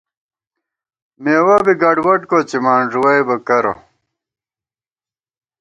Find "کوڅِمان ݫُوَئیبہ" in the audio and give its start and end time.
2.29-3.35